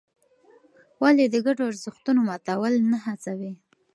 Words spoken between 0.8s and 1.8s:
ولې د ګډو